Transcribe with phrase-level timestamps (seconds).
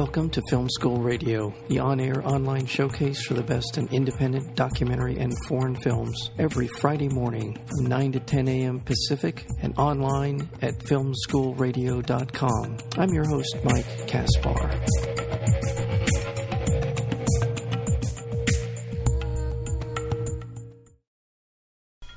[0.00, 4.56] Welcome to Film School Radio, the on air online showcase for the best in independent
[4.56, 8.80] documentary and foreign films, every Friday morning from 9 to 10 a.m.
[8.80, 12.78] Pacific and online at filmschoolradio.com.
[12.96, 14.70] I'm your host, Mike Kaspar.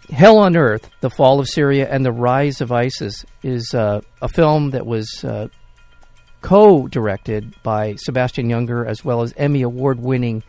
[0.10, 4.30] Hell on Earth, The Fall of Syria and the Rise of ISIS is uh, a
[4.30, 5.50] film that was uh,
[6.44, 10.44] co directed by Sebastian Junger as well as Emmy Award winning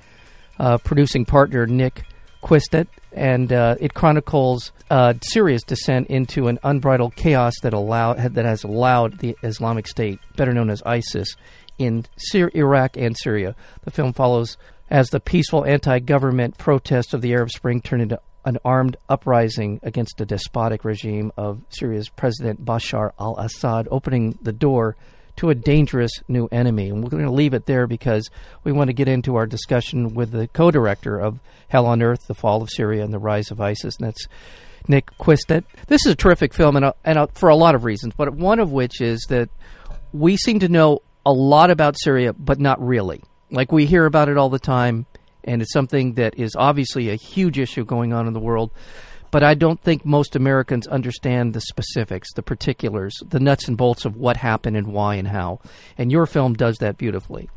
[0.58, 2.04] uh, producing partner Nick
[2.42, 2.88] Quested.
[3.12, 8.64] And uh, it chronicles uh, Syria's descent into an unbridled chaos that, allow, that has
[8.64, 11.36] allowed the Islamic State, better known as ISIS,
[11.78, 13.56] in Syria, Iraq and Syria.
[13.84, 14.58] The film follows
[14.90, 19.80] as the peaceful anti government protests of the Arab Spring turn into an armed uprising
[19.82, 24.96] against the despotic regime of Syria's President Bashar al Assad, opening the door
[25.36, 26.88] to a dangerous new enemy.
[26.88, 28.28] And we're going to leave it there because
[28.62, 32.26] we want to get into our discussion with the co director of Hell on Earth,
[32.26, 34.26] The Fall of Syria and the Rise of ISIS, and that's
[34.86, 35.64] Nick Quested.
[35.88, 38.34] This is a terrific film, and, a, and a, for a lot of reasons, but
[38.34, 39.48] one of which is that
[40.12, 43.22] we seem to know a lot about Syria, but not really.
[43.50, 45.06] Like we hear about it all the time
[45.44, 48.70] and it's something that is obviously a huge issue going on in the world.
[49.34, 54.04] But I don't think most Americans understand the specifics, the particulars, the nuts and bolts
[54.04, 55.58] of what happened and why and how.
[55.98, 57.50] And your film does that beautifully.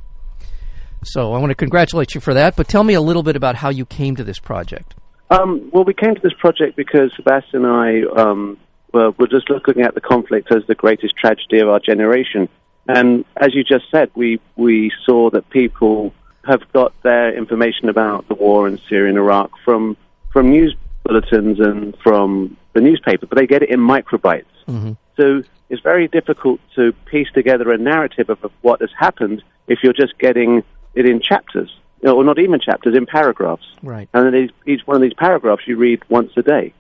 [1.04, 2.56] So I want to congratulate you for that.
[2.56, 4.96] But tell me a little bit about how you came to this project.
[5.30, 8.58] Um, well, we came to this project because Sebastian and I um,
[8.92, 12.50] were, were just looking at the conflict as the greatest tragedy of our generation.
[12.88, 16.12] And as you just said, we, we saw that people
[16.44, 19.96] have got their information about the war in Syria and Iraq from
[20.34, 20.76] from news
[21.08, 24.46] bulletins and from the newspaper, but they get it in microbytes.
[24.68, 24.94] Mm-hmm.
[25.18, 29.94] So it's very difficult to piece together a narrative of, what has happened if you're
[29.94, 31.70] just getting it in chapters,
[32.02, 33.68] you know, or not even chapters, in paragraphs.
[33.82, 34.08] Right.
[34.14, 36.74] And then each one of these paragraphs you read once a day.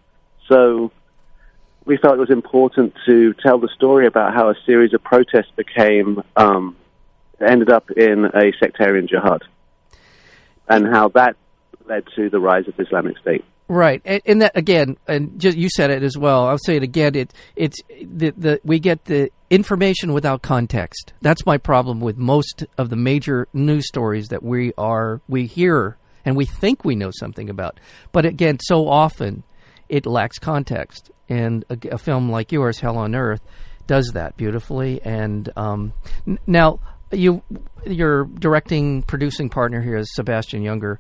[0.47, 0.91] So
[1.85, 5.51] we felt it was important to tell the story about how a series of protests
[5.55, 6.75] became um,
[7.39, 9.43] ended up in a sectarian jihad
[10.67, 11.35] and how that
[11.87, 13.45] led to the rise of Islamic State.
[13.69, 16.47] Right, and, and that again, and just, you said it as well.
[16.47, 17.15] I'll say it again.
[17.15, 21.13] It it's the, the we get the information without context.
[21.21, 25.97] That's my problem with most of the major news stories that we are we hear
[26.27, 27.79] and we think we know something about.
[28.11, 29.43] But again, so often
[29.89, 31.11] it lacks context.
[31.29, 33.41] And a, a film like yours, Hell on Earth,
[33.85, 35.01] does that beautifully.
[35.03, 35.93] And um,
[36.25, 36.79] n- now
[37.11, 37.43] you
[37.85, 40.97] your directing producing partner here is Sebastian Junger.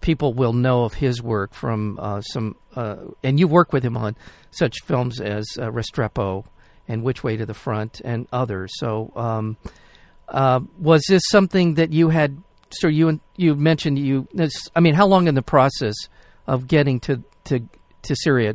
[0.00, 3.96] People will know of his work from uh, some, uh, and you work with him
[3.96, 4.16] on
[4.50, 6.44] such films as uh, Restrepo
[6.86, 8.70] and Which Way to the Front and others.
[8.76, 9.56] So, um,
[10.28, 12.42] uh, was this something that you had?
[12.70, 14.28] So you you mentioned you.
[14.76, 15.94] I mean, how long in the process
[16.46, 17.60] of getting to to
[18.02, 18.54] to Syria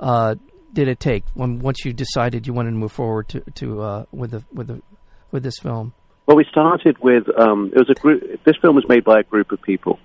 [0.00, 0.34] uh,
[0.72, 4.04] did it take when once you decided you wanted to move forward to to uh,
[4.12, 4.82] with the with the
[5.30, 5.92] with this film?
[6.26, 8.44] Well, we started with um, it was a group.
[8.44, 9.98] This film was made by a group of people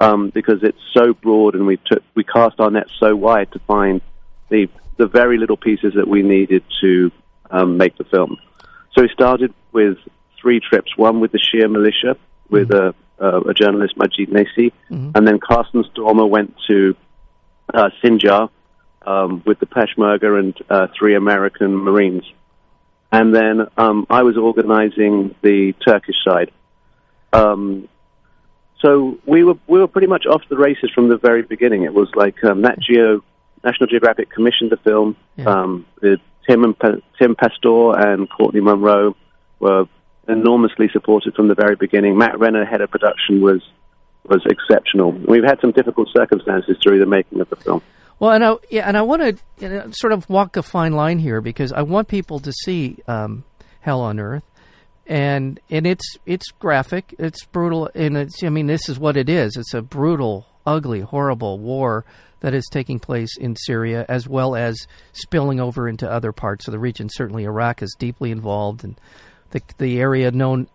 [0.00, 3.58] um, because it's so broad, and we took we cast our net so wide to
[3.60, 4.00] find
[4.48, 7.12] the the very little pieces that we needed to
[7.50, 8.38] um, make the film.
[8.92, 9.98] So we started with
[10.40, 10.96] three trips.
[10.96, 12.16] One with the Shia militia,
[12.48, 13.24] with mm-hmm.
[13.24, 15.12] a, a, journalist Majid Nasi, mm-hmm.
[15.14, 16.96] and then Carsten Stormer went to
[17.72, 18.50] uh, Sinjar
[19.06, 22.24] um, with the Peshmerga and uh, three American Marines
[23.12, 26.52] and then um, I was organizing the Turkish side.
[27.32, 27.88] Um,
[28.82, 31.84] so we were we were pretty much off the races from the very beginning.
[31.84, 33.22] It was like um, Nat Geo,
[33.64, 35.16] National Geographic commissioned the film.
[35.36, 35.46] Yeah.
[35.46, 36.18] Um, the,
[36.48, 36.74] Tim and
[37.20, 39.14] Tim Pastor and Courteney Monroe
[39.60, 39.84] were
[40.26, 42.16] enormously supported from the very beginning.
[42.16, 43.62] Matt Renner, head of production, was
[44.24, 45.12] was exceptional.
[45.12, 47.82] We've had some difficult circumstances through the making of the film.
[48.18, 50.92] Well, and I yeah, and I want to you know, sort of walk a fine
[50.92, 53.44] line here because I want people to see um,
[53.80, 54.44] Hell on Earth,
[55.10, 59.28] and and it's it's graphic, it's brutal, and it's I mean this is what it
[59.28, 59.56] is.
[59.56, 62.04] It's a brutal, ugly, horrible war
[62.38, 66.72] that is taking place in Syria as well as spilling over into other parts of
[66.72, 67.08] the region.
[67.10, 68.98] Certainly, Iraq is deeply involved, and
[69.50, 70.68] the the area known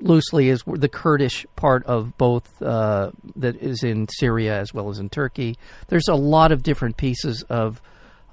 [0.00, 4.98] loosely is the Kurdish part of both uh, that is in Syria as well as
[4.98, 5.58] in Turkey.
[5.88, 7.82] There's a lot of different pieces of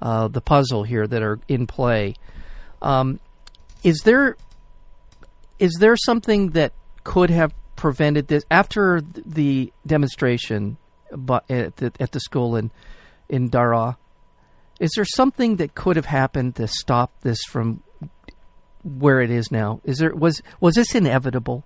[0.00, 2.14] uh, the puzzle here that are in play.
[2.80, 3.20] Um,
[3.82, 4.38] is there
[5.58, 6.72] is there something that
[7.04, 10.76] could have prevented this after the demonstration
[11.10, 12.70] at the, at the school in
[13.28, 13.96] in Daraa?
[14.80, 17.82] Is there something that could have happened to stop this from
[18.82, 19.80] where it is now?
[19.84, 21.64] Is there was was this inevitable?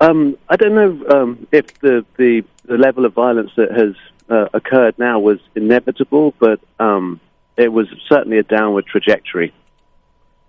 [0.00, 3.94] Um, I don't know um, if the, the, the level of violence that has
[4.28, 7.18] uh, occurred now was inevitable, but um,
[7.56, 9.54] it was certainly a downward trajectory.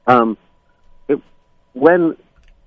[0.06, 0.38] Um,
[1.08, 1.22] it,
[1.72, 2.18] when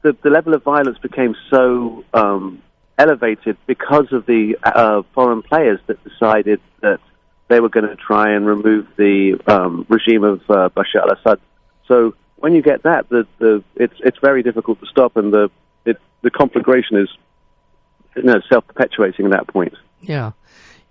[0.02, 2.62] the, the level of violence became so um,
[2.99, 7.00] elevated because of the uh, foreign players that decided that
[7.49, 11.41] they were going to try and remove the um, regime of uh, Bashar al-Assad.
[11.88, 15.50] So when you get that, the, the, it's, it's very difficult to stop, and the,
[15.85, 17.08] it, the conflagration is
[18.17, 19.75] you know, self-perpetuating at that point.
[20.00, 20.32] Yeah.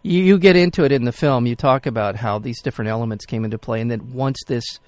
[0.03, 1.45] You, you get into it in the film.
[1.45, 4.79] You talk about how these different elements came into play, and that once this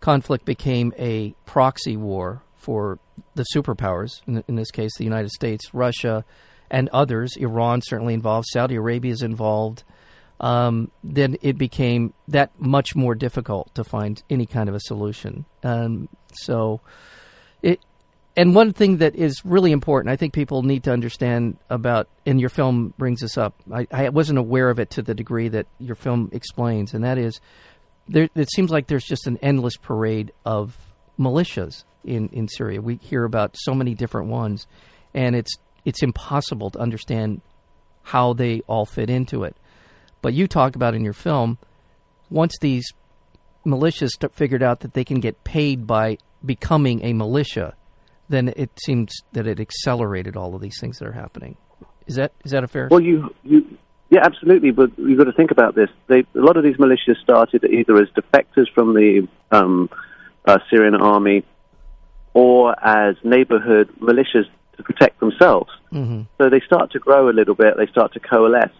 [0.00, 2.98] conflict became a proxy war for
[3.34, 6.22] the superpowers, in, in this case, the United States, Russia,
[6.70, 9.84] and others, Iran certainly involved, Saudi Arabia is involved,
[10.38, 15.46] um, then it became that much more difficult to find any kind of a solution.
[15.64, 16.82] Um, so,
[17.62, 17.80] it
[18.36, 22.38] and one thing that is really important, I think people need to understand about, and
[22.38, 23.54] your film brings this up.
[23.72, 27.16] I, I wasn't aware of it to the degree that your film explains, and that
[27.16, 27.40] is,
[28.08, 30.76] there, it seems like there's just an endless parade of
[31.18, 32.80] militias in, in Syria.
[32.80, 34.66] We hear about so many different ones,
[35.14, 37.40] and it's it's impossible to understand
[38.02, 39.56] how they all fit into it.
[40.22, 41.58] But you talk about in your film,
[42.30, 42.92] once these
[43.66, 47.74] militias figured out that they can get paid by becoming a militia,
[48.28, 51.56] then it seems that it accelerated all of these things that are happening.
[52.06, 52.88] Is that is that a fair?
[52.90, 53.78] Well, you you
[54.10, 54.70] yeah, absolutely.
[54.70, 55.90] But you've got to think about this.
[56.06, 59.90] They, a lot of these militias started either as defectors from the um,
[60.44, 61.44] uh, Syrian army
[62.34, 64.46] or as neighborhood militias
[64.76, 65.70] to protect themselves.
[65.92, 66.22] Mm-hmm.
[66.38, 67.76] So they start to grow a little bit.
[67.76, 68.70] They start to coalesce.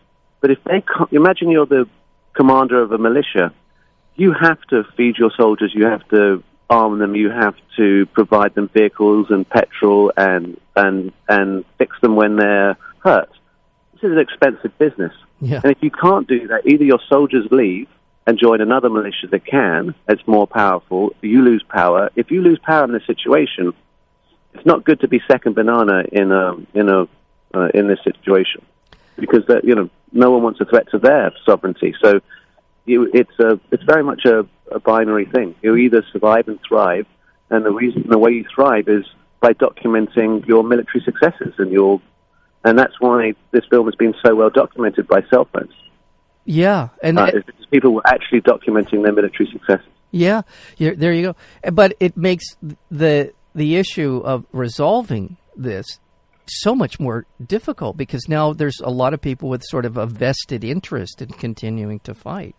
[0.40, 1.88] But if they imagine you're the
[2.34, 3.52] commander of a militia,
[4.14, 5.72] you have to feed your soldiers.
[5.74, 7.16] You have to arm them.
[7.16, 12.76] You have to provide them vehicles and petrol and and and fix them when they're
[13.02, 13.30] hurt.
[13.94, 15.12] This is an expensive business.
[15.40, 15.60] Yeah.
[15.62, 17.88] And if you can't do that, either your soldiers leave
[18.28, 21.14] and join another militia that can, it's more powerful.
[21.22, 22.10] You lose power.
[22.14, 23.72] If you lose power in this situation,
[24.52, 27.08] it's not good to be second banana in a in a
[27.54, 28.60] uh, in this situation
[29.16, 31.94] because that you know no one wants a threat to their sovereignty.
[32.04, 32.20] So
[32.84, 35.54] you, it's a it's very much a, a binary thing.
[35.62, 37.06] You either survive and thrive,
[37.48, 39.06] and the reason the way you thrive is
[39.40, 41.98] by documenting your military successes and your
[42.62, 45.72] and that's why this film has been so well documented by cell phones.
[46.50, 47.30] Yeah, and uh,
[47.70, 49.86] people were actually documenting their military successes.
[50.10, 50.40] Yeah,
[50.78, 51.70] there you go.
[51.70, 52.56] But it makes
[52.90, 56.00] the the issue of resolving this
[56.46, 60.06] so much more difficult because now there's a lot of people with sort of a
[60.06, 62.56] vested interest in continuing to fight.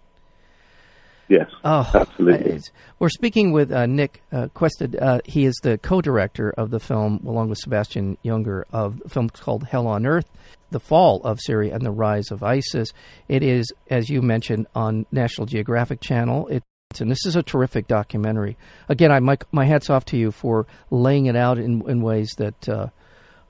[1.30, 2.60] Yes, oh, absolutely.
[2.98, 4.96] We're speaking with uh, Nick uh, Quested.
[4.96, 9.30] Uh, he is the co-director of the film, along with Sebastian Junger, of the film
[9.30, 10.26] called Hell on Earth,
[10.72, 12.90] The Fall of Syria and the Rise of ISIS.
[13.28, 16.48] It is, as you mentioned, on National Geographic Channel.
[16.48, 16.64] It
[17.00, 18.58] and this is a terrific documentary.
[18.90, 22.32] Again, I my, my hats off to you for laying it out in, in ways
[22.40, 22.88] that uh,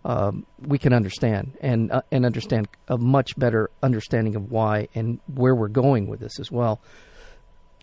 [0.04, 5.22] um, we can understand and uh, and understand a much better understanding of why and
[5.34, 6.82] where we're going with this as well.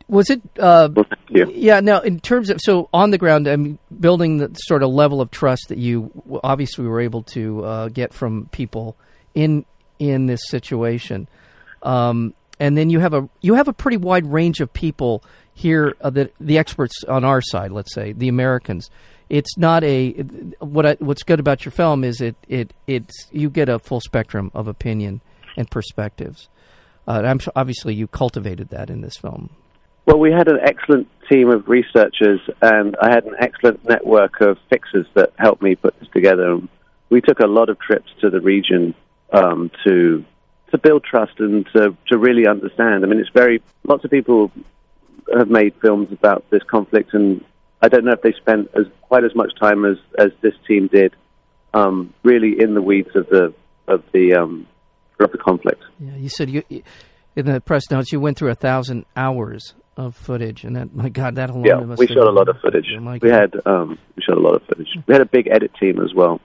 [0.08, 0.40] Was it?
[0.58, 1.80] Uh, well, yeah.
[1.80, 5.20] Now, in terms of so on the ground, I mean, building the sort of level
[5.20, 6.10] of trust that you
[6.44, 8.96] obviously were able to uh, get from people
[9.34, 9.64] in
[9.98, 11.26] in this situation.
[11.82, 15.22] Um, and then you have a you have a pretty wide range of people
[15.54, 18.90] here uh, the the experts on our side let's say the Americans
[19.28, 20.12] it's not a
[20.60, 24.00] what I, what's good about your film is it it it's you get a full
[24.00, 25.20] spectrum of opinion
[25.56, 26.48] and perspectives
[27.08, 29.50] uh, I'm obviously you cultivated that in this film
[30.06, 34.58] well we had an excellent team of researchers and I had an excellent network of
[34.70, 36.60] fixers that helped me put this together
[37.10, 38.94] we took a lot of trips to the region
[39.32, 40.24] um, to
[40.72, 43.04] to build trust and to, to really understand.
[43.04, 44.50] I mean, it's very lots of people
[45.32, 47.44] have made films about this conflict, and
[47.80, 50.88] I don't know if they spent as quite as much time as as this team
[50.88, 51.14] did,
[51.74, 53.54] um, really in the weeds of the
[53.86, 54.66] of the um,
[55.20, 55.82] of the conflict.
[56.00, 56.62] Yeah, you said you
[57.36, 61.08] in the press notes you went through a thousand hours of footage, and that my
[61.08, 61.64] God, that alone.
[61.64, 62.86] Yeah, we shot a lot of footage.
[62.98, 64.88] Oh we had um, we shot a lot of footage.
[65.06, 66.40] We had a big edit team as well.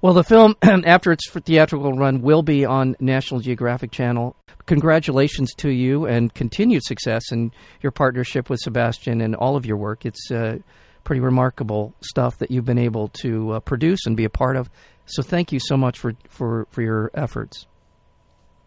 [0.00, 4.36] Well, the film, after its theatrical run, will be on National Geographic Channel.
[4.66, 9.76] Congratulations to you and continued success in your partnership with Sebastian and all of your
[9.76, 10.06] work.
[10.06, 10.58] It's uh,
[11.02, 14.70] pretty remarkable stuff that you've been able to uh, produce and be a part of.
[15.06, 17.66] So thank you so much for, for, for your efforts.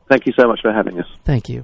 [0.09, 1.05] Thank you so much for having us.
[1.23, 1.63] Thank you.